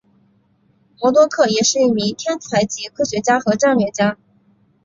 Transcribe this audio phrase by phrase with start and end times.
[0.99, 4.17] 魔多客也是一名天才级科学家和战略家。